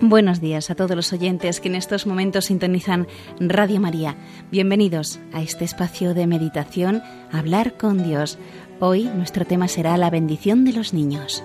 Buenos 0.00 0.40
días 0.40 0.70
a 0.70 0.76
todos 0.76 0.94
los 0.94 1.12
oyentes 1.12 1.58
que 1.58 1.66
en 1.66 1.74
estos 1.74 2.06
momentos 2.06 2.44
sintonizan 2.44 3.08
Radio 3.40 3.80
María. 3.80 4.16
Bienvenidos 4.48 5.18
a 5.32 5.42
este 5.42 5.64
espacio 5.64 6.14
de 6.14 6.28
meditación, 6.28 7.02
Hablar 7.32 7.76
con 7.76 8.04
Dios. 8.04 8.38
Hoy 8.78 9.04
nuestro 9.06 9.44
tema 9.44 9.66
será 9.66 9.96
la 9.96 10.08
bendición 10.08 10.64
de 10.64 10.72
los 10.72 10.94
niños. 10.94 11.42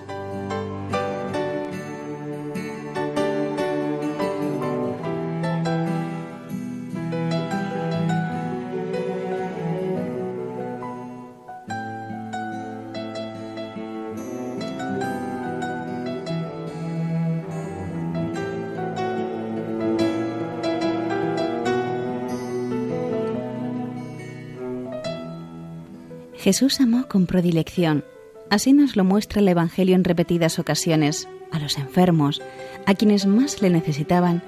Jesús 26.44 26.78
amó 26.82 27.08
con 27.08 27.24
predilección. 27.24 28.04
Así 28.50 28.74
nos 28.74 28.96
lo 28.96 29.04
muestra 29.04 29.40
el 29.40 29.48
Evangelio 29.48 29.94
en 29.94 30.04
repetidas 30.04 30.58
ocasiones, 30.58 31.26
a 31.50 31.58
los 31.58 31.78
enfermos, 31.78 32.42
a 32.84 32.92
quienes 32.92 33.24
más 33.24 33.62
le 33.62 33.70
necesitaban 33.70 34.42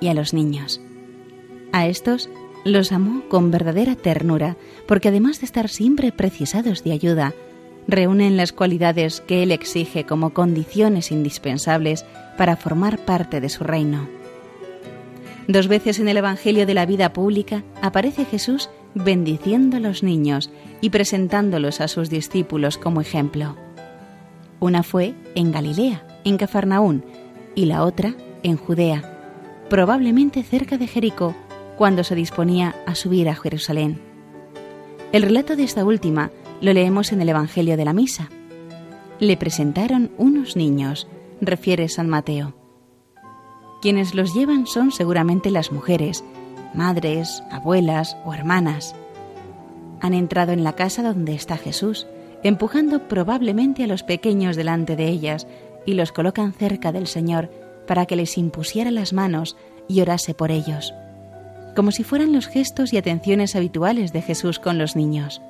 y 0.00 0.08
a 0.08 0.14
los 0.14 0.32
niños. 0.32 0.80
A 1.70 1.86
estos 1.86 2.30
los 2.64 2.90
amó 2.90 3.28
con 3.28 3.50
verdadera 3.50 3.96
ternura, 3.96 4.56
porque 4.88 5.08
además 5.08 5.40
de 5.40 5.44
estar 5.44 5.68
siempre 5.68 6.10
precisados 6.10 6.84
de 6.84 6.92
ayuda, 6.92 7.34
reúnen 7.86 8.38
las 8.38 8.54
cualidades 8.54 9.20
que 9.20 9.42
Él 9.42 9.52
exige 9.52 10.06
como 10.06 10.32
condiciones 10.32 11.12
indispensables 11.12 12.06
para 12.38 12.56
formar 12.56 12.96
parte 12.96 13.42
de 13.42 13.50
su 13.50 13.62
reino. 13.62 14.08
Dos 15.48 15.68
veces 15.68 15.98
en 15.98 16.08
el 16.08 16.16
Evangelio 16.16 16.64
de 16.64 16.72
la 16.72 16.86
vida 16.86 17.12
pública 17.12 17.62
aparece 17.82 18.24
Jesús 18.24 18.70
bendiciendo 18.94 19.76
a 19.76 19.80
los 19.80 20.02
niños 20.02 20.50
y 20.82 20.90
presentándolos 20.90 21.80
a 21.80 21.88
sus 21.88 22.10
discípulos 22.10 22.76
como 22.76 23.00
ejemplo. 23.00 23.56
Una 24.60 24.82
fue 24.82 25.14
en 25.34 25.50
Galilea, 25.50 26.06
en 26.24 26.36
Cafarnaún, 26.36 27.04
y 27.54 27.64
la 27.64 27.84
otra 27.84 28.14
en 28.42 28.56
Judea, 28.58 29.64
probablemente 29.70 30.42
cerca 30.42 30.76
de 30.76 30.86
Jericó, 30.86 31.34
cuando 31.78 32.04
se 32.04 32.14
disponía 32.14 32.74
a 32.86 32.94
subir 32.94 33.28
a 33.28 33.34
Jerusalén. 33.34 34.00
El 35.12 35.22
relato 35.22 35.56
de 35.56 35.64
esta 35.64 35.84
última 35.84 36.30
lo 36.60 36.72
leemos 36.72 37.12
en 37.12 37.22
el 37.22 37.28
Evangelio 37.28 37.76
de 37.76 37.84
la 37.84 37.92
Misa. 37.92 38.28
Le 39.18 39.36
presentaron 39.36 40.10
unos 40.18 40.56
niños, 40.56 41.06
refiere 41.40 41.88
San 41.88 42.08
Mateo. 42.08 42.54
Quienes 43.80 44.14
los 44.14 44.34
llevan 44.34 44.66
son 44.66 44.92
seguramente 44.92 45.50
las 45.50 45.72
mujeres, 45.72 46.24
madres, 46.74 47.42
abuelas 47.50 48.16
o 48.24 48.32
hermanas. 48.32 48.94
Han 50.02 50.14
entrado 50.14 50.52
en 50.52 50.64
la 50.64 50.74
casa 50.74 51.02
donde 51.02 51.32
está 51.32 51.56
Jesús, 51.56 52.08
empujando 52.42 53.06
probablemente 53.06 53.84
a 53.84 53.86
los 53.86 54.02
pequeños 54.02 54.56
delante 54.56 54.96
de 54.96 55.06
ellas 55.08 55.46
y 55.86 55.94
los 55.94 56.10
colocan 56.10 56.52
cerca 56.52 56.90
del 56.90 57.06
Señor 57.06 57.50
para 57.86 58.04
que 58.06 58.16
les 58.16 58.36
impusiera 58.36 58.90
las 58.90 59.12
manos 59.12 59.56
y 59.88 60.00
orase 60.00 60.34
por 60.34 60.50
ellos, 60.50 60.92
como 61.76 61.92
si 61.92 62.02
fueran 62.02 62.32
los 62.32 62.48
gestos 62.48 62.92
y 62.92 62.96
atenciones 62.96 63.54
habituales 63.54 64.12
de 64.12 64.22
Jesús 64.22 64.58
con 64.58 64.76
los 64.76 64.96
niños. 64.96 65.40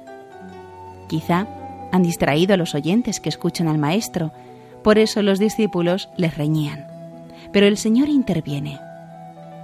Quizá 1.08 1.46
han 1.90 2.02
distraído 2.02 2.54
a 2.54 2.58
los 2.58 2.74
oyentes 2.74 3.20
que 3.20 3.30
escuchan 3.30 3.68
al 3.68 3.78
Maestro, 3.78 4.32
por 4.82 4.98
eso 4.98 5.22
los 5.22 5.38
discípulos 5.38 6.10
les 6.16 6.36
reñían. 6.36 6.86
Pero 7.52 7.66
el 7.66 7.78
Señor 7.78 8.08
interviene. 8.08 8.78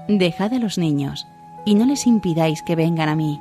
Dejad 0.08 0.54
a 0.54 0.58
los 0.58 0.78
niños 0.78 1.26
y 1.66 1.74
no 1.74 1.84
les 1.84 2.06
impidáis 2.06 2.62
que 2.62 2.76
vengan 2.76 3.08
a 3.08 3.16
mí, 3.16 3.40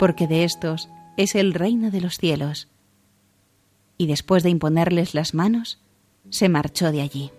porque 0.00 0.26
de 0.26 0.44
estos 0.44 0.88
es 1.18 1.34
el 1.34 1.52
reino 1.52 1.90
de 1.90 2.00
los 2.00 2.16
cielos. 2.16 2.68
Y 3.98 4.06
después 4.06 4.42
de 4.42 4.48
imponerles 4.48 5.12
las 5.14 5.34
manos, 5.34 5.78
se 6.30 6.48
marchó 6.48 6.90
de 6.90 7.02
allí. 7.02 7.32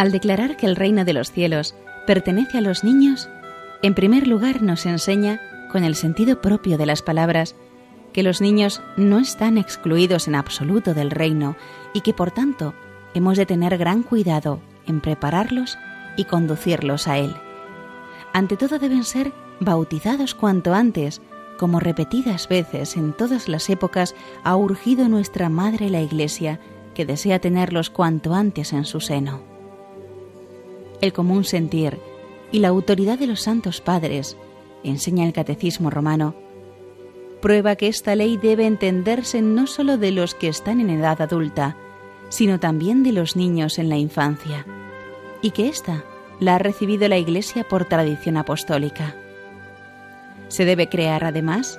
Al 0.00 0.12
declarar 0.12 0.56
que 0.56 0.64
el 0.64 0.76
reino 0.76 1.04
de 1.04 1.12
los 1.12 1.30
cielos 1.30 1.74
pertenece 2.06 2.56
a 2.56 2.62
los 2.62 2.84
niños, 2.84 3.28
en 3.82 3.92
primer 3.92 4.26
lugar 4.26 4.62
nos 4.62 4.86
enseña, 4.86 5.42
con 5.70 5.84
el 5.84 5.94
sentido 5.94 6.40
propio 6.40 6.78
de 6.78 6.86
las 6.86 7.02
palabras, 7.02 7.54
que 8.14 8.22
los 8.22 8.40
niños 8.40 8.80
no 8.96 9.18
están 9.18 9.58
excluidos 9.58 10.26
en 10.26 10.36
absoluto 10.36 10.94
del 10.94 11.10
reino 11.10 11.54
y 11.92 12.00
que 12.00 12.14
por 12.14 12.30
tanto 12.30 12.72
hemos 13.12 13.36
de 13.36 13.44
tener 13.44 13.76
gran 13.76 14.02
cuidado 14.02 14.62
en 14.86 15.02
prepararlos 15.02 15.76
y 16.16 16.24
conducirlos 16.24 17.06
a 17.06 17.18
él. 17.18 17.34
Ante 18.32 18.56
todo 18.56 18.78
deben 18.78 19.04
ser 19.04 19.32
bautizados 19.60 20.34
cuanto 20.34 20.72
antes, 20.72 21.20
como 21.58 21.78
repetidas 21.78 22.48
veces 22.48 22.96
en 22.96 23.12
todas 23.12 23.48
las 23.48 23.68
épocas 23.68 24.14
ha 24.44 24.56
urgido 24.56 25.10
nuestra 25.10 25.50
Madre 25.50 25.90
la 25.90 26.00
Iglesia, 26.00 26.58
que 26.94 27.04
desea 27.04 27.38
tenerlos 27.38 27.90
cuanto 27.90 28.32
antes 28.32 28.72
en 28.72 28.86
su 28.86 29.00
seno 29.00 29.49
el 31.00 31.12
común 31.12 31.44
sentir 31.44 31.98
y 32.52 32.58
la 32.58 32.68
autoridad 32.68 33.18
de 33.18 33.26
los 33.26 33.40
santos 33.40 33.80
padres, 33.80 34.36
enseña 34.82 35.26
el 35.26 35.32
Catecismo 35.32 35.90
romano, 35.90 36.34
prueba 37.40 37.76
que 37.76 37.88
esta 37.88 38.14
ley 38.14 38.36
debe 38.36 38.66
entenderse 38.66 39.42
no 39.42 39.66
sólo 39.66 39.96
de 39.96 40.10
los 40.10 40.34
que 40.34 40.48
están 40.48 40.80
en 40.80 40.90
edad 40.90 41.20
adulta, 41.22 41.76
sino 42.28 42.60
también 42.60 43.02
de 43.02 43.12
los 43.12 43.36
niños 43.36 43.78
en 43.78 43.88
la 43.88 43.96
infancia, 43.96 44.66
y 45.42 45.50
que 45.50 45.68
ésta 45.68 46.04
la 46.38 46.56
ha 46.56 46.58
recibido 46.58 47.08
la 47.08 47.18
Iglesia 47.18 47.64
por 47.64 47.84
tradición 47.84 48.36
apostólica. 48.36 49.14
Se 50.48 50.64
debe 50.64 50.88
crear 50.88 51.24
además 51.24 51.78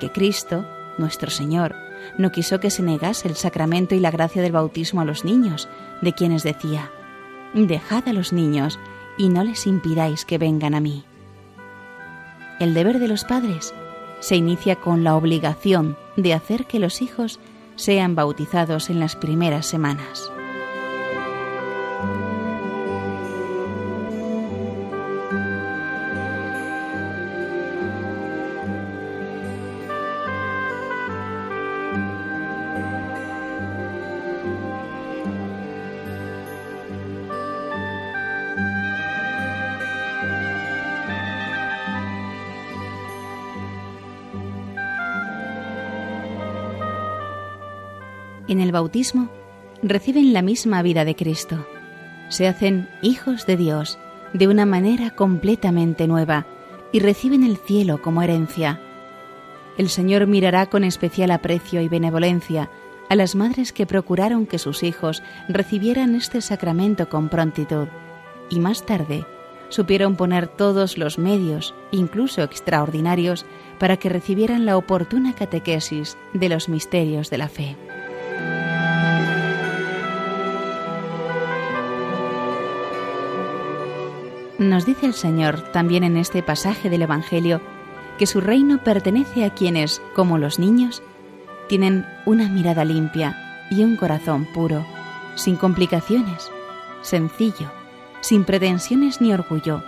que 0.00 0.10
Cristo, 0.10 0.66
nuestro 0.98 1.30
Señor, 1.30 1.74
no 2.16 2.32
quiso 2.32 2.60
que 2.60 2.70
se 2.70 2.82
negase 2.82 3.28
el 3.28 3.36
sacramento 3.36 3.94
y 3.94 4.00
la 4.00 4.10
gracia 4.10 4.42
del 4.42 4.52
bautismo 4.52 5.00
a 5.00 5.04
los 5.04 5.24
niños, 5.24 5.68
de 6.00 6.12
quienes 6.12 6.42
decía, 6.42 6.90
Dejad 7.54 8.08
a 8.08 8.12
los 8.12 8.32
niños 8.32 8.78
y 9.16 9.28
no 9.28 9.44
les 9.44 9.66
impidáis 9.66 10.24
que 10.24 10.38
vengan 10.38 10.74
a 10.74 10.80
mí. 10.80 11.04
El 12.60 12.74
deber 12.74 12.98
de 12.98 13.08
los 13.08 13.24
padres 13.24 13.74
se 14.20 14.36
inicia 14.36 14.76
con 14.76 15.04
la 15.04 15.16
obligación 15.16 15.96
de 16.16 16.34
hacer 16.34 16.66
que 16.66 16.78
los 16.78 17.02
hijos 17.02 17.38
sean 17.76 18.14
bautizados 18.14 18.90
en 18.90 18.98
las 18.98 19.16
primeras 19.16 19.66
semanas. 19.66 20.30
En 48.48 48.60
el 48.60 48.72
bautismo 48.72 49.28
reciben 49.82 50.32
la 50.32 50.42
misma 50.42 50.82
vida 50.82 51.04
de 51.04 51.14
Cristo. 51.14 51.66
Se 52.28 52.48
hacen 52.48 52.88
hijos 53.02 53.46
de 53.46 53.56
Dios 53.56 53.98
de 54.32 54.48
una 54.48 54.66
manera 54.66 55.10
completamente 55.10 56.06
nueva 56.06 56.46
y 56.92 57.00
reciben 57.00 57.44
el 57.44 57.56
cielo 57.56 58.02
como 58.02 58.22
herencia. 58.22 58.80
El 59.76 59.88
Señor 59.88 60.26
mirará 60.26 60.66
con 60.66 60.84
especial 60.84 61.30
aprecio 61.30 61.80
y 61.80 61.88
benevolencia 61.88 62.70
a 63.08 63.14
las 63.14 63.34
madres 63.34 63.72
que 63.72 63.86
procuraron 63.86 64.46
que 64.46 64.58
sus 64.58 64.82
hijos 64.82 65.22
recibieran 65.48 66.14
este 66.14 66.40
sacramento 66.40 67.08
con 67.08 67.28
prontitud 67.28 67.88
y 68.50 68.60
más 68.60 68.84
tarde 68.84 69.24
supieron 69.68 70.16
poner 70.16 70.48
todos 70.48 70.98
los 70.98 71.18
medios, 71.18 71.74
incluso 71.90 72.42
extraordinarios, 72.42 73.44
para 73.78 73.96
que 73.96 74.08
recibieran 74.08 74.66
la 74.66 74.76
oportuna 74.76 75.34
catequesis 75.34 76.16
de 76.32 76.48
los 76.48 76.68
misterios 76.68 77.30
de 77.30 77.38
la 77.38 77.48
fe. 77.48 77.76
Nos 84.68 84.84
dice 84.84 85.06
el 85.06 85.14
Señor 85.14 85.62
también 85.72 86.04
en 86.04 86.18
este 86.18 86.42
pasaje 86.42 86.90
del 86.90 87.00
Evangelio 87.00 87.62
que 88.18 88.26
su 88.26 88.42
reino 88.42 88.84
pertenece 88.84 89.46
a 89.46 89.54
quienes, 89.54 90.02
como 90.14 90.36
los 90.36 90.58
niños, 90.58 91.02
tienen 91.70 92.04
una 92.26 92.50
mirada 92.50 92.84
limpia 92.84 93.34
y 93.70 93.82
un 93.82 93.96
corazón 93.96 94.44
puro, 94.44 94.84
sin 95.36 95.56
complicaciones, 95.56 96.50
sencillo, 97.00 97.72
sin 98.20 98.44
pretensiones 98.44 99.22
ni 99.22 99.32
orgullo. 99.32 99.82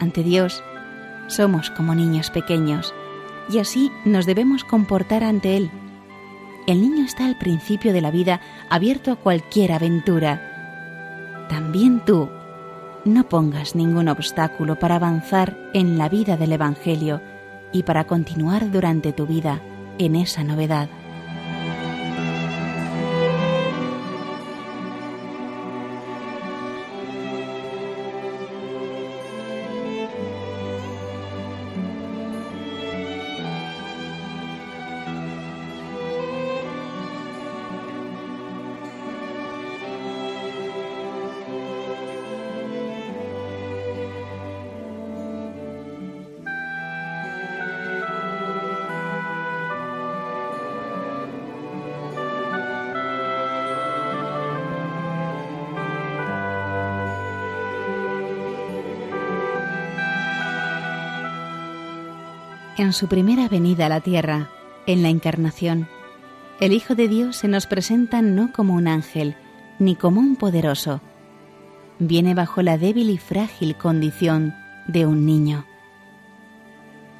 Ante 0.00 0.24
Dios, 0.24 0.64
somos 1.28 1.70
como 1.70 1.94
niños 1.94 2.30
pequeños 2.30 2.92
y 3.48 3.60
así 3.60 3.92
nos 4.04 4.26
debemos 4.26 4.64
comportar 4.64 5.22
ante 5.22 5.56
Él. 5.56 5.70
El 6.66 6.80
niño 6.80 7.04
está 7.04 7.24
al 7.24 7.38
principio 7.38 7.92
de 7.92 8.00
la 8.00 8.10
vida 8.10 8.40
abierto 8.68 9.12
a 9.12 9.16
cualquier 9.16 9.70
aventura. 9.70 11.46
También 11.48 12.04
tú 12.04 12.28
no 13.04 13.28
pongas 13.28 13.74
ningún 13.74 14.08
obstáculo 14.08 14.78
para 14.78 14.96
avanzar 14.96 15.56
en 15.72 15.96
la 15.96 16.08
vida 16.08 16.36
del 16.36 16.52
Evangelio 16.52 17.20
y 17.72 17.82
para 17.84 18.04
continuar 18.04 18.70
durante 18.70 19.12
tu 19.12 19.26
vida 19.26 19.60
en 19.98 20.16
esa 20.16 20.44
novedad. 20.44 20.88
En 62.76 62.92
su 62.92 63.08
primera 63.08 63.48
venida 63.48 63.86
a 63.86 63.88
la 63.88 64.00
tierra, 64.00 64.48
en 64.86 65.02
la 65.02 65.08
encarnación, 65.08 65.88
el 66.60 66.72
Hijo 66.72 66.94
de 66.94 67.08
Dios 67.08 67.36
se 67.36 67.48
nos 67.48 67.66
presenta 67.66 68.22
no 68.22 68.52
como 68.52 68.74
un 68.74 68.86
ángel, 68.86 69.34
ni 69.78 69.96
como 69.96 70.20
un 70.20 70.36
poderoso. 70.36 71.00
Viene 71.98 72.34
bajo 72.34 72.62
la 72.62 72.78
débil 72.78 73.10
y 73.10 73.18
frágil 73.18 73.76
condición 73.76 74.54
de 74.86 75.04
un 75.04 75.26
niño. 75.26 75.66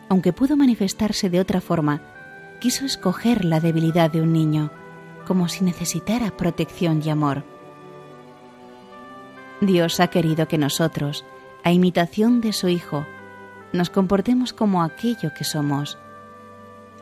Aunque 0.08 0.32
pudo 0.32 0.56
manifestarse 0.56 1.30
de 1.30 1.40
otra 1.40 1.60
forma, 1.60 2.02
quiso 2.60 2.84
escoger 2.84 3.44
la 3.44 3.60
debilidad 3.60 4.10
de 4.10 4.22
un 4.22 4.32
niño, 4.32 4.70
como 5.26 5.48
si 5.48 5.64
necesitara 5.64 6.36
protección 6.36 7.02
y 7.04 7.10
amor. 7.10 7.44
Dios 9.60 10.00
ha 10.00 10.08
querido 10.08 10.48
que 10.48 10.58
nosotros, 10.58 11.24
a 11.64 11.72
imitación 11.72 12.40
de 12.40 12.52
su 12.52 12.68
Hijo, 12.68 13.06
nos 13.72 13.90
comportemos 13.90 14.52
como 14.52 14.82
aquello 14.82 15.32
que 15.34 15.44
somos, 15.44 15.98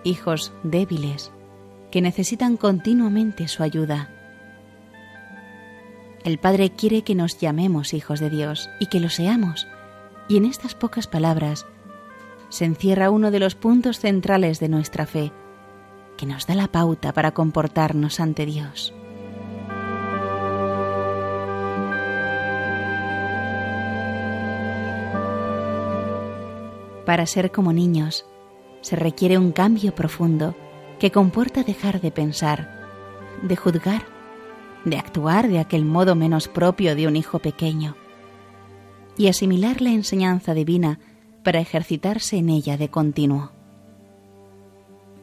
hijos 0.04 0.52
débiles 0.62 1.32
que 1.90 2.02
necesitan 2.02 2.56
continuamente 2.56 3.48
su 3.48 3.62
ayuda. 3.62 4.10
El 6.24 6.38
Padre 6.38 6.70
quiere 6.70 7.02
que 7.02 7.14
nos 7.14 7.38
llamemos 7.38 7.94
hijos 7.94 8.20
de 8.20 8.28
Dios 8.28 8.68
y 8.80 8.86
que 8.86 9.00
lo 9.00 9.08
seamos, 9.08 9.66
y 10.28 10.36
en 10.36 10.44
estas 10.44 10.74
pocas 10.74 11.06
palabras 11.06 11.66
se 12.50 12.64
encierra 12.64 13.10
uno 13.10 13.30
de 13.30 13.40
los 13.40 13.54
puntos 13.54 13.98
centrales 13.98 14.60
de 14.60 14.68
nuestra 14.68 15.06
fe, 15.06 15.32
que 16.16 16.26
nos 16.26 16.46
da 16.46 16.54
la 16.54 16.68
pauta 16.68 17.12
para 17.12 17.32
comportarnos 17.32 18.20
ante 18.20 18.44
Dios. 18.44 18.92
Para 27.08 27.24
ser 27.24 27.50
como 27.50 27.72
niños, 27.72 28.26
se 28.82 28.94
requiere 28.94 29.38
un 29.38 29.50
cambio 29.50 29.94
profundo 29.94 30.54
que 30.98 31.10
comporta 31.10 31.62
dejar 31.62 32.02
de 32.02 32.10
pensar, 32.10 32.84
de 33.40 33.56
juzgar, 33.56 34.02
de 34.84 34.98
actuar 34.98 35.48
de 35.48 35.58
aquel 35.58 35.86
modo 35.86 36.14
menos 36.14 36.48
propio 36.48 36.94
de 36.94 37.06
un 37.06 37.16
hijo 37.16 37.38
pequeño, 37.38 37.96
y 39.16 39.28
asimilar 39.28 39.80
la 39.80 39.88
enseñanza 39.88 40.52
divina 40.52 41.00
para 41.44 41.60
ejercitarse 41.60 42.36
en 42.36 42.50
ella 42.50 42.76
de 42.76 42.90
continuo. 42.90 43.52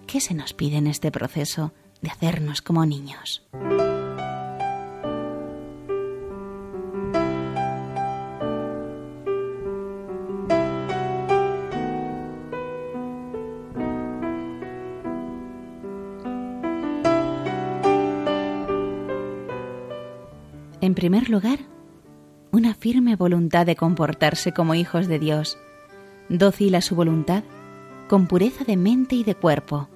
¿Qué 0.08 0.22
se 0.22 0.34
nos 0.34 0.54
pide 0.54 0.78
en 0.78 0.88
este 0.88 1.12
proceso 1.12 1.72
de 2.02 2.10
hacernos 2.10 2.64
como 2.64 2.84
niños? 2.88 3.44
Primer 21.06 21.30
lugar, 21.30 21.60
una 22.52 22.74
firme 22.74 23.16
voluntad 23.16 23.68
de 23.68 23.76
comportarse 23.76 24.54
como 24.54 24.74
hijos 24.74 25.06
de 25.06 25.20
Dios, 25.20 25.56
dócil 26.30 26.74
a 26.74 26.82
su 26.82 26.96
voluntad, 26.96 27.44
con 28.10 28.26
pureza 28.26 28.64
de 28.64 28.76
mente 28.76 29.14
y 29.14 29.24
de 29.24 29.36
cuerpo, 29.36 29.88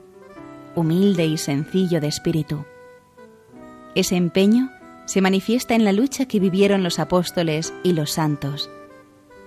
humilde 0.76 1.26
y 1.26 1.40
sencillo 1.40 2.00
de 2.00 2.10
espíritu. 2.10 2.64
Ese 3.96 4.18
empeño 4.18 4.70
se 5.08 5.20
manifiesta 5.20 5.74
en 5.74 5.84
la 5.84 5.94
lucha 5.94 6.28
que 6.28 6.40
vivieron 6.40 6.84
los 6.84 7.00
apóstoles 7.00 7.74
y 7.82 7.94
los 7.94 8.12
santos. 8.12 8.70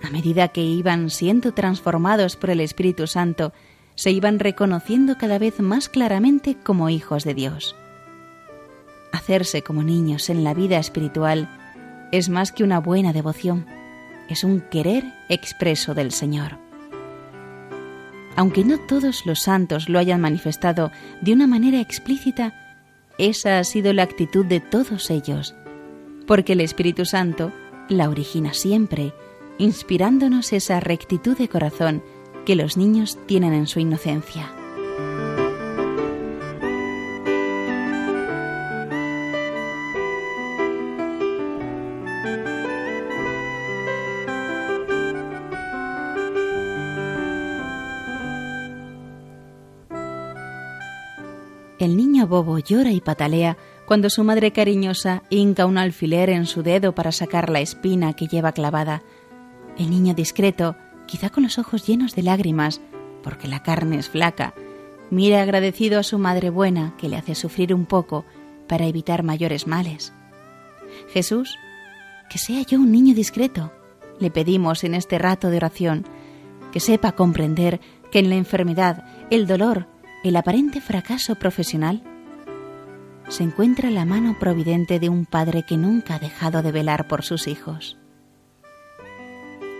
A 0.02 0.10
medida 0.10 0.48
que 0.48 0.62
iban 0.62 1.10
siendo 1.10 1.52
transformados 1.52 2.34
por 2.34 2.50
el 2.50 2.58
Espíritu 2.58 3.06
Santo, 3.06 3.52
se 3.94 4.10
iban 4.10 4.40
reconociendo 4.40 5.16
cada 5.16 5.38
vez 5.38 5.60
más 5.60 5.88
claramente 5.88 6.56
como 6.60 6.88
hijos 6.88 7.22
de 7.22 7.34
Dios. 7.34 7.76
Hacerse 9.12 9.62
como 9.62 9.82
niños 9.82 10.30
en 10.30 10.42
la 10.42 10.54
vida 10.54 10.78
espiritual 10.78 11.48
es 12.10 12.28
más 12.28 12.52
que 12.52 12.64
una 12.64 12.80
buena 12.80 13.12
devoción, 13.12 13.66
es 14.28 14.44
un 14.44 14.60
querer 14.60 15.04
expreso 15.28 15.94
del 15.94 16.12
Señor. 16.12 16.58
Aunque 18.36 18.64
no 18.64 18.78
todos 18.78 19.26
los 19.26 19.40
santos 19.40 19.88
lo 19.88 19.98
hayan 19.98 20.20
manifestado 20.20 20.90
de 21.20 21.32
una 21.32 21.46
manera 21.46 21.80
explícita, 21.80 22.54
esa 23.18 23.58
ha 23.58 23.64
sido 23.64 23.92
la 23.92 24.02
actitud 24.02 24.44
de 24.46 24.60
todos 24.60 25.10
ellos, 25.10 25.54
porque 26.26 26.54
el 26.54 26.62
Espíritu 26.62 27.04
Santo 27.04 27.52
la 27.88 28.08
origina 28.08 28.54
siempre, 28.54 29.12
inspirándonos 29.58 30.52
esa 30.52 30.80
rectitud 30.80 31.36
de 31.36 31.48
corazón 31.48 32.02
que 32.46 32.56
los 32.56 32.76
niños 32.76 33.18
tienen 33.26 33.52
en 33.52 33.66
su 33.66 33.80
inocencia. 33.80 34.50
Bobo 52.32 52.58
llora 52.58 52.92
y 52.92 53.02
patalea 53.02 53.58
cuando 53.84 54.08
su 54.08 54.24
madre 54.24 54.52
cariñosa 54.52 55.22
hinca 55.28 55.66
un 55.66 55.76
alfiler 55.76 56.30
en 56.30 56.46
su 56.46 56.62
dedo 56.62 56.94
para 56.94 57.12
sacar 57.12 57.50
la 57.50 57.60
espina 57.60 58.14
que 58.14 58.26
lleva 58.26 58.52
clavada. 58.52 59.02
El 59.76 59.90
niño 59.90 60.14
discreto, 60.14 60.74
quizá 61.06 61.28
con 61.28 61.42
los 61.42 61.58
ojos 61.58 61.86
llenos 61.86 62.14
de 62.16 62.22
lágrimas, 62.22 62.80
porque 63.22 63.48
la 63.48 63.62
carne 63.62 63.98
es 63.98 64.08
flaca, 64.08 64.54
mira 65.10 65.42
agradecido 65.42 66.00
a 66.00 66.02
su 66.02 66.18
madre 66.18 66.48
buena 66.48 66.94
que 66.96 67.10
le 67.10 67.16
hace 67.16 67.34
sufrir 67.34 67.74
un 67.74 67.84
poco 67.84 68.24
para 68.66 68.86
evitar 68.86 69.22
mayores 69.22 69.66
males. 69.66 70.14
Jesús, 71.12 71.58
que 72.30 72.38
sea 72.38 72.62
yo 72.62 72.78
un 72.80 72.92
niño 72.92 73.14
discreto, 73.14 73.72
le 74.20 74.30
pedimos 74.30 74.84
en 74.84 74.94
este 74.94 75.18
rato 75.18 75.50
de 75.50 75.58
oración, 75.58 76.06
que 76.72 76.80
sepa 76.80 77.12
comprender 77.12 77.78
que 78.10 78.20
en 78.20 78.30
la 78.30 78.36
enfermedad, 78.36 79.04
el 79.28 79.46
dolor 79.46 79.86
el 80.22 80.36
aparente 80.36 80.80
fracaso 80.80 81.34
profesional, 81.34 82.02
se 83.32 83.42
encuentra 83.42 83.90
la 83.90 84.04
mano 84.04 84.38
providente 84.38 85.00
de 85.00 85.08
un 85.08 85.24
padre 85.24 85.64
que 85.66 85.78
nunca 85.78 86.16
ha 86.16 86.18
dejado 86.18 86.60
de 86.62 86.70
velar 86.70 87.08
por 87.08 87.22
sus 87.22 87.48
hijos. 87.48 87.96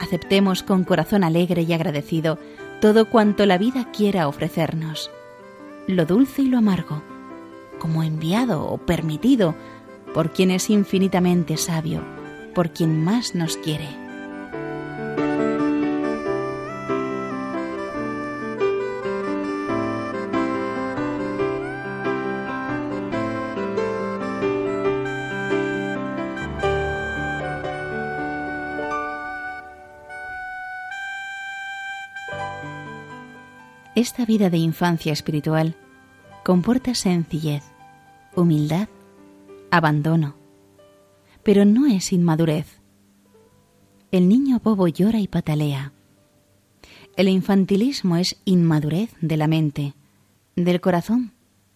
Aceptemos 0.01 0.63
con 0.63 0.85
corazón 0.85 1.23
alegre 1.23 1.63
y 1.63 1.73
agradecido 1.75 2.39
todo 2.81 3.11
cuanto 3.11 3.45
la 3.45 3.59
vida 3.59 3.93
quiera 3.93 4.27
ofrecernos, 4.27 5.11
lo 5.87 6.07
dulce 6.07 6.43
y 6.43 6.47
lo 6.47 6.59
amargo, 6.59 7.03
como 7.79 8.03
enviado 8.03 8.65
o 8.65 8.79
permitido 8.79 9.55
por 10.15 10.33
quien 10.33 10.51
es 10.51 10.71
infinitamente 10.71 11.59
sabio, 11.59 12.03
por 12.55 12.71
quien 12.71 13.05
más 13.05 13.35
nos 13.35 13.59
quiere. 13.59 14.02
Esta 33.95 34.25
vida 34.25 34.49
de 34.49 34.57
infancia 34.57 35.13
espiritual 35.13 35.77
comporta 36.45 36.95
sencillez, 36.95 37.63
humildad, 38.35 38.89
abandono, 39.71 40.35
pero 41.43 41.67
no 41.67 41.87
es 41.87 42.11
inmadurez. 42.11 42.81
El 44.11 44.29
niño 44.29 44.61
bobo 44.65 44.89
llora 44.89 45.21
y 45.21 45.29
patalea. 45.29 45.93
El 47.17 47.29
infantilismo 47.29 48.17
es 48.17 48.41
inmadurez 48.47 49.11
de 49.21 49.37
la 49.37 49.47
mente, 49.47 49.95
del 50.57 50.81
corazón, 50.81 51.33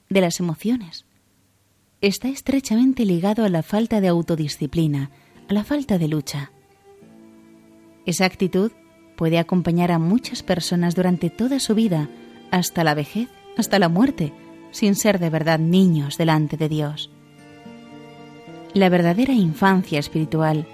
de 0.09 0.23
las 0.23 0.41
emociones. 0.41 1.05
Está 2.01 2.29
estrechamente 2.29 3.05
ligado 3.05 3.45
a 3.45 3.51
la 3.51 3.63
falta 3.63 4.01
de 4.01 4.09
autodisciplina, 4.09 5.11
a 5.49 5.53
la 5.53 5.65
falta 5.65 5.99
de 5.99 6.09
lucha. 6.09 6.51
Esa 8.07 8.25
actitud 8.25 8.73
puede 9.17 9.39
acompañar 9.39 9.91
a 9.91 9.99
muchas 9.99 10.43
personas 10.43 10.95
durante 10.95 11.31
toda 11.31 11.59
su 11.59 11.75
vida, 11.75 12.09
hasta 12.51 12.85
la 12.85 12.95
vejez, 12.95 13.29
hasta 13.57 13.79
la 13.79 13.89
muerte, 13.89 14.33
sin 14.71 14.95
ser 14.95 15.19
de 15.19 15.31
verdad 15.31 15.59
niños 15.59 16.19
delante 16.19 16.57
de 16.57 16.69
Dios. 16.69 17.11
La 18.75 18.89
verdadera 18.89 19.33
infancia 19.33 19.99
espiritual 19.99 20.67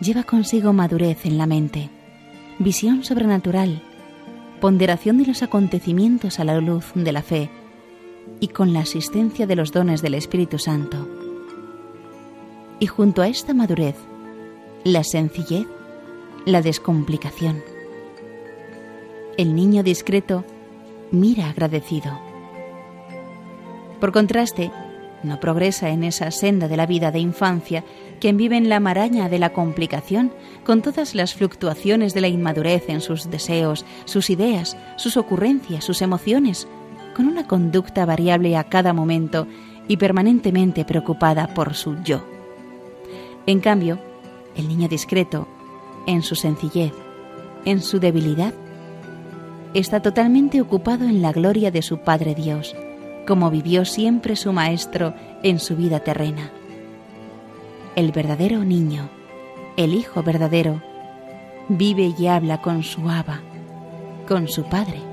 lleva 0.00 0.22
consigo 0.22 0.72
madurez 0.72 1.26
en 1.26 1.36
la 1.38 1.46
mente, 1.46 1.90
visión 2.58 3.04
sobrenatural, 3.04 3.82
ponderación 4.60 5.18
de 5.18 5.26
los 5.26 5.42
acontecimientos 5.42 6.38
a 6.38 6.44
la 6.44 6.60
luz 6.60 6.92
de 6.94 7.12
la 7.12 7.22
fe 7.22 7.50
y 8.38 8.48
con 8.48 8.72
la 8.72 8.80
asistencia 8.80 9.46
de 9.46 9.56
los 9.56 9.72
dones 9.72 10.02
del 10.02 10.14
Espíritu 10.14 10.58
Santo. 10.58 11.08
Y 12.78 12.86
junto 12.86 13.22
a 13.22 13.28
esta 13.28 13.54
madurez, 13.54 13.96
la 14.84 15.04
sencillez, 15.04 15.66
la 16.44 16.62
descomplicación. 16.62 17.62
El 19.36 19.54
niño 19.54 19.82
discreto 19.82 20.44
mira 21.10 21.50
agradecido. 21.50 22.18
Por 24.00 24.12
contraste, 24.12 24.70
no 25.22 25.38
progresa 25.38 25.90
en 25.90 26.04
esa 26.04 26.30
senda 26.30 26.68
de 26.68 26.76
la 26.76 26.86
vida 26.86 27.10
de 27.10 27.18
infancia 27.18 27.84
quien 28.20 28.36
vive 28.36 28.56
en 28.56 28.68
la 28.68 28.80
maraña 28.80 29.28
de 29.28 29.38
la 29.38 29.50
complicación, 29.50 30.32
con 30.64 30.82
todas 30.82 31.14
las 31.14 31.34
fluctuaciones 31.34 32.14
de 32.14 32.20
la 32.20 32.28
inmadurez 32.28 32.88
en 32.88 33.00
sus 33.00 33.30
deseos, 33.30 33.84
sus 34.04 34.30
ideas, 34.30 34.76
sus 34.96 35.16
ocurrencias, 35.16 35.84
sus 35.84 36.02
emociones, 36.02 36.68
con 37.14 37.26
una 37.26 37.46
conducta 37.46 38.04
variable 38.04 38.56
a 38.56 38.64
cada 38.64 38.92
momento 38.92 39.46
y 39.88 39.96
permanentemente 39.96 40.84
preocupada 40.84 41.54
por 41.54 41.74
su 41.74 41.96
yo. 42.02 42.22
En 43.46 43.60
cambio, 43.60 43.98
el 44.54 44.68
niño 44.68 44.86
discreto, 44.86 45.48
en 46.06 46.22
su 46.22 46.34
sencillez, 46.34 46.92
en 47.64 47.80
su 47.80 48.00
debilidad, 48.00 48.54
está 49.74 50.00
totalmente 50.00 50.60
ocupado 50.60 51.04
en 51.04 51.22
la 51.22 51.32
gloria 51.32 51.70
de 51.70 51.82
su 51.82 51.98
Padre 51.98 52.34
Dios, 52.34 52.74
como 53.26 53.50
vivió 53.50 53.84
siempre 53.84 54.36
su 54.36 54.52
Maestro 54.52 55.14
en 55.42 55.58
su 55.58 55.76
vida 55.76 56.00
terrena. 56.00 56.50
El 57.96 58.12
verdadero 58.12 58.64
niño, 58.64 59.08
el 59.76 59.94
Hijo 59.94 60.22
verdadero, 60.22 60.82
vive 61.68 62.14
y 62.18 62.26
habla 62.26 62.60
con 62.60 62.82
su 62.82 63.08
Aba, 63.08 63.40
con 64.26 64.48
su 64.48 64.64
Padre. 64.64 65.09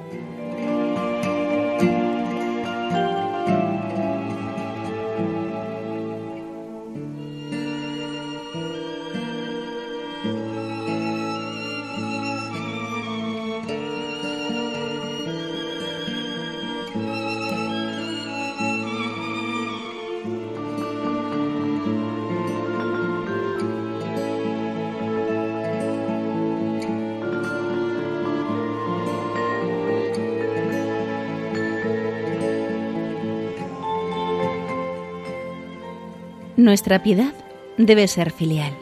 Nuestra 36.57 37.03
piedad 37.03 37.35
debe 37.77 38.07
ser 38.07 38.31
filial, 38.31 38.73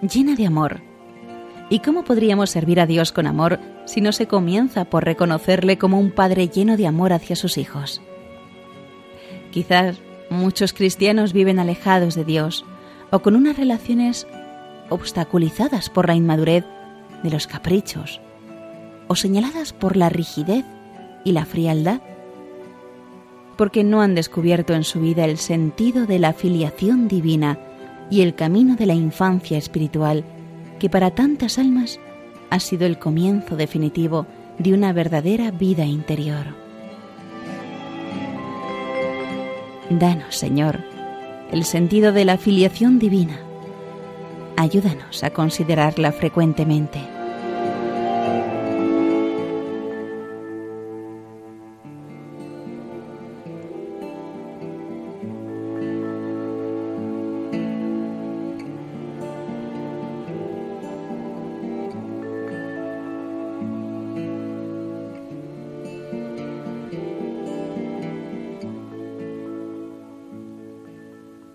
llena 0.00 0.34
de 0.34 0.46
amor. 0.46 0.80
¿Y 1.68 1.80
cómo 1.80 2.04
podríamos 2.04 2.48
servir 2.48 2.80
a 2.80 2.86
Dios 2.86 3.12
con 3.12 3.26
amor 3.26 3.60
si 3.84 4.00
no 4.00 4.12
se 4.12 4.26
comienza 4.26 4.86
por 4.86 5.04
reconocerle 5.04 5.76
como 5.76 6.00
un 6.00 6.10
Padre 6.10 6.48
lleno 6.48 6.78
de 6.78 6.86
amor 6.86 7.12
hacia 7.12 7.36
sus 7.36 7.58
hijos? 7.58 8.00
Quizás 9.50 9.98
muchos 10.30 10.72
cristianos 10.72 11.34
viven 11.34 11.58
alejados 11.58 12.14
de 12.14 12.24
Dios 12.24 12.64
o 13.10 13.18
con 13.18 13.36
unas 13.36 13.58
relaciones 13.58 14.26
obstaculizadas 14.88 15.90
por 15.90 16.08
la 16.08 16.14
inmadurez 16.14 16.64
de 17.22 17.30
los 17.30 17.46
caprichos 17.46 18.22
o 19.06 19.16
señaladas 19.16 19.74
por 19.74 19.98
la 19.98 20.08
rigidez 20.08 20.64
y 21.24 21.32
la 21.32 21.44
frialdad 21.44 22.00
porque 23.56 23.84
no 23.84 24.02
han 24.02 24.14
descubierto 24.14 24.74
en 24.74 24.84
su 24.84 25.00
vida 25.00 25.24
el 25.24 25.38
sentido 25.38 26.06
de 26.06 26.18
la 26.18 26.32
filiación 26.32 27.08
divina 27.08 27.58
y 28.10 28.20
el 28.20 28.34
camino 28.34 28.76
de 28.76 28.86
la 28.86 28.94
infancia 28.94 29.58
espiritual, 29.58 30.24
que 30.78 30.90
para 30.90 31.10
tantas 31.10 31.58
almas 31.58 31.98
ha 32.50 32.60
sido 32.60 32.86
el 32.86 32.98
comienzo 32.98 33.56
definitivo 33.56 34.26
de 34.58 34.74
una 34.74 34.92
verdadera 34.92 35.50
vida 35.50 35.84
interior. 35.84 36.46
Danos, 39.90 40.36
Señor, 40.36 40.80
el 41.52 41.64
sentido 41.64 42.12
de 42.12 42.24
la 42.24 42.38
filiación 42.38 42.98
divina. 42.98 43.40
Ayúdanos 44.56 45.22
a 45.22 45.30
considerarla 45.30 46.12
frecuentemente. 46.12 47.15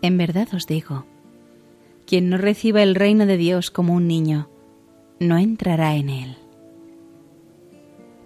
En 0.02 0.18
verdad 0.18 0.48
os 0.54 0.66
digo, 0.66 1.06
quien 2.06 2.30
no 2.30 2.38
reciba 2.38 2.82
el 2.82 2.96
reino 2.96 3.26
de 3.26 3.38
Dios 3.38 3.70
como 3.70 3.94
un 3.94 4.08
niño, 4.08 4.50
no 5.20 5.38
entrará 5.38 5.96
en 5.96 6.10
él. 6.10 6.38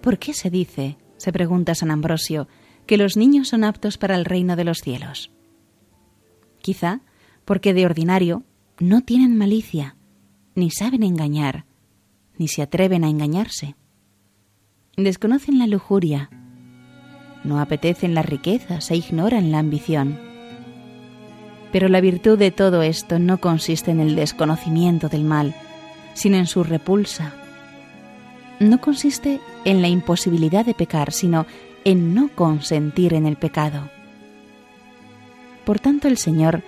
¿Por 0.02 0.18
qué 0.18 0.34
se 0.34 0.50
dice, 0.50 0.98
se 1.18 1.34
pregunta 1.34 1.76
San 1.76 1.92
Ambrosio, 1.92 2.48
que 2.86 2.98
los 2.98 3.18
niños 3.18 3.50
son 3.50 3.64
aptos 3.64 3.98
para 3.98 4.16
el 4.16 4.24
reino 4.24 4.56
de 4.56 4.64
los 4.64 4.80
cielos? 4.80 5.32
Quizá 6.62 7.02
porque 7.44 7.74
de 7.74 7.86
ordinario 7.86 8.44
no 8.80 9.02
tienen 9.02 9.38
malicia, 9.38 9.98
ni 10.56 10.72
saben 10.72 11.04
engañar, 11.04 11.66
ni 12.38 12.48
se 12.48 12.62
atreven 12.62 13.04
a 13.04 13.10
engañarse. 13.10 13.76
Desconocen 14.96 15.60
la 15.60 15.68
lujuria, 15.68 16.30
no 17.44 17.60
apetecen 17.60 18.14
las 18.14 18.26
riquezas 18.26 18.90
e 18.92 18.96
ignoran 18.96 19.52
la 19.52 19.60
ambición 19.60 20.35
pero 21.76 21.90
la 21.90 22.00
virtud 22.00 22.40
de 22.40 22.52
todo 22.52 22.84
esto 22.84 23.20
no 23.20 23.42
consiste 23.42 23.92
en 23.92 24.00
el 24.00 24.16
desconocimiento 24.16 25.10
del 25.10 25.26
mal, 25.26 25.54
sino 26.14 26.38
en 26.38 26.48
su 26.48 26.64
repulsa. 26.64 27.34
No 28.62 28.80
consiste 28.80 29.42
en 29.66 29.82
la 29.82 29.90
imposibilidad 29.90 30.66
de 30.66 30.74
pecar, 30.74 31.12
sino 31.12 31.46
en 31.84 32.14
no 32.14 32.30
consentir 32.30 33.14
en 33.14 33.26
el 33.26 33.36
pecado. 33.36 33.90
Por 35.66 35.82
tanto, 35.82 36.08
el 36.08 36.18
Señor 36.18 36.64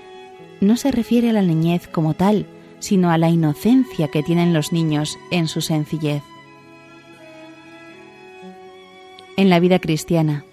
no 0.59 0.75
se 0.75 0.91
refiere 0.91 1.29
a 1.29 1.33
la 1.33 1.41
niñez 1.41 1.87
como 1.87 2.13
tal, 2.13 2.45
sino 2.79 3.09
a 3.09 3.17
la 3.17 3.29
inocencia 3.29 4.09
que 4.09 4.23
tienen 4.23 4.53
los 4.53 4.73
niños 4.73 5.17
en 5.31 5.47
su 5.47 5.61
sencillez. 5.61 6.21
En 9.37 9.49
la 9.49 9.61
vida 9.61 9.79
cristiana, 9.79 10.43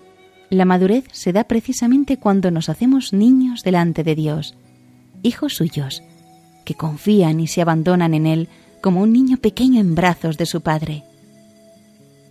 la 0.54 0.64
madurez 0.64 1.04
se 1.12 1.32
da 1.32 1.44
precisamente 1.44 2.16
cuando 2.16 2.50
nos 2.50 2.68
hacemos 2.68 3.12
niños 3.12 3.62
delante 3.62 4.04
de 4.04 4.14
Dios, 4.14 4.54
hijos 5.22 5.54
suyos, 5.54 6.02
que 6.64 6.74
confían 6.74 7.40
y 7.40 7.46
se 7.46 7.60
abandonan 7.60 8.14
en 8.14 8.26
Él 8.26 8.48
como 8.80 9.02
un 9.02 9.12
niño 9.12 9.38
pequeño 9.38 9.80
en 9.80 9.94
brazos 9.94 10.36
de 10.36 10.46
su 10.46 10.60
Padre. 10.60 11.04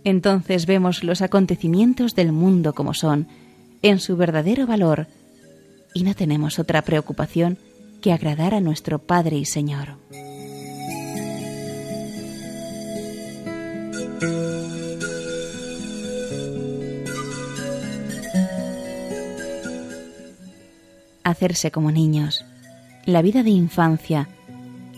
Entonces 0.04 0.66
vemos 0.66 1.02
los 1.02 1.22
acontecimientos 1.22 2.14
del 2.14 2.32
mundo 2.32 2.74
como 2.74 2.94
son, 2.94 3.26
en 3.82 4.00
su 4.00 4.16
verdadero 4.16 4.66
valor, 4.66 5.06
y 5.94 6.02
no 6.02 6.14
tenemos 6.14 6.58
otra 6.58 6.82
preocupación 6.82 7.58
que 8.00 8.12
agradar 8.12 8.54
a 8.54 8.60
nuestro 8.60 8.98
Padre 8.98 9.36
y 9.36 9.44
Señor. 9.44 9.96
Hacerse 21.24 21.70
como 21.70 21.90
niños. 21.90 22.44
La 23.06 23.22
vida 23.22 23.42
de 23.42 23.50
infancia 23.50 24.28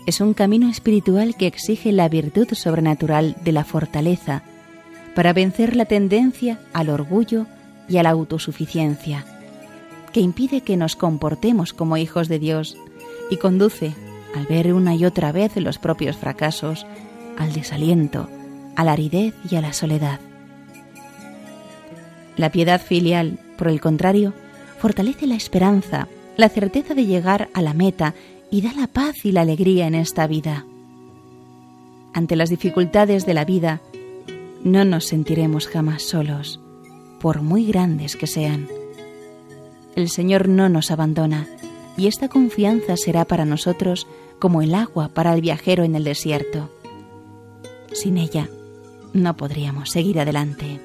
es 0.05 0.21
un 0.21 0.33
camino 0.33 0.69
espiritual 0.69 1.35
que 1.35 1.47
exige 1.47 1.91
la 1.91 2.07
virtud 2.07 2.47
sobrenatural 2.53 3.35
de 3.43 3.51
la 3.51 3.65
fortaleza 3.65 4.43
para 5.15 5.33
vencer 5.33 5.75
la 5.75 5.85
tendencia 5.85 6.59
al 6.73 6.89
orgullo 6.89 7.47
y 7.89 7.97
a 7.97 8.03
la 8.03 8.11
autosuficiencia, 8.11 9.25
que 10.13 10.19
impide 10.21 10.61
que 10.61 10.77
nos 10.77 10.95
comportemos 10.95 11.73
como 11.73 11.97
hijos 11.97 12.27
de 12.27 12.39
Dios 12.39 12.77
y 13.29 13.37
conduce, 13.37 13.93
al 14.35 14.45
ver 14.45 14.73
una 14.73 14.95
y 14.95 15.05
otra 15.05 15.31
vez 15.31 15.55
los 15.57 15.79
propios 15.79 16.15
fracasos, 16.17 16.85
al 17.37 17.51
desaliento, 17.53 18.29
a 18.75 18.83
la 18.83 18.93
aridez 18.93 19.33
y 19.49 19.55
a 19.55 19.61
la 19.61 19.73
soledad. 19.73 20.19
La 22.35 22.51
piedad 22.51 22.79
filial, 22.79 23.39
por 23.57 23.67
el 23.67 23.81
contrario, 23.81 24.33
fortalece 24.77 25.25
la 25.27 25.35
esperanza, 25.35 26.07
la 26.37 26.49
certeza 26.49 26.93
de 26.93 27.05
llegar 27.05 27.49
a 27.53 27.61
la 27.61 27.73
meta 27.73 28.13
y 28.49 28.61
da 28.61 28.71
la 28.73 28.87
paz 28.87 29.25
y 29.25 29.31
la 29.31 29.41
alegría 29.41 29.87
en 29.87 29.95
esta 29.95 30.27
vida. 30.27 30.65
Ante 32.13 32.35
las 32.35 32.49
dificultades 32.49 33.25
de 33.25 33.33
la 33.33 33.43
vida, 33.43 33.81
no 34.63 34.85
nos 34.85 35.05
sentiremos 35.05 35.67
jamás 35.67 36.03
solos, 36.03 36.59
por 37.19 37.41
muy 37.41 37.65
grandes 37.65 38.15
que 38.15 38.27
sean. 38.27 38.67
El 39.95 40.09
Señor 40.09 40.47
no 40.47 40.69
nos 40.69 40.91
abandona 40.91 41.47
y 41.97 42.07
esta 42.07 42.29
confianza 42.29 42.95
será 42.95 43.25
para 43.25 43.45
nosotros 43.45 44.07
como 44.39 44.61
el 44.61 44.75
agua 44.75 45.09
para 45.09 45.33
el 45.33 45.41
viajero 45.41 45.83
en 45.83 45.95
el 45.95 46.03
desierto. 46.03 46.69
Sin 47.91 48.17
ella, 48.17 48.47
no 49.13 49.35
podríamos 49.35 49.89
seguir 49.89 50.19
adelante. 50.19 50.79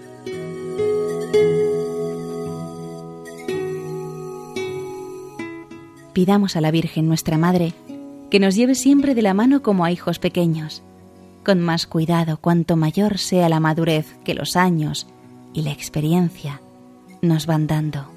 Pidamos 6.12 6.56
a 6.56 6.60
la 6.60 6.70
Virgen 6.70 7.08
nuestra 7.08 7.38
Madre 7.38 7.72
que 8.30 8.38
nos 8.38 8.54
lleve 8.54 8.74
siempre 8.74 9.14
de 9.14 9.22
la 9.22 9.34
mano 9.34 9.62
como 9.62 9.84
a 9.84 9.90
hijos 9.90 10.18
pequeños, 10.18 10.82
con 11.44 11.60
más 11.60 11.86
cuidado 11.86 12.38
cuanto 12.38 12.76
mayor 12.76 13.18
sea 13.18 13.48
la 13.48 13.60
madurez 13.60 14.16
que 14.24 14.34
los 14.34 14.56
años 14.56 15.06
y 15.52 15.62
la 15.62 15.72
experiencia 15.72 16.60
nos 17.20 17.46
van 17.46 17.66
dando. 17.66 18.11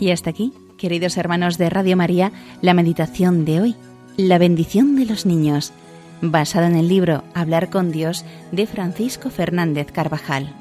Y 0.00 0.12
hasta 0.12 0.30
aquí, 0.30 0.54
queridos 0.78 1.18
hermanos 1.18 1.58
de 1.58 1.68
Radio 1.68 1.94
María, 1.94 2.32
la 2.62 2.72
meditación 2.72 3.44
de 3.44 3.60
hoy, 3.60 3.76
la 4.16 4.38
bendición 4.38 4.96
de 4.96 5.04
los 5.04 5.26
niños, 5.26 5.74
basada 6.22 6.66
en 6.68 6.76
el 6.76 6.88
libro 6.88 7.22
Hablar 7.34 7.68
con 7.68 7.92
Dios 7.92 8.24
de 8.50 8.66
Francisco 8.66 9.28
Fernández 9.28 9.92
Carvajal. 9.92 10.54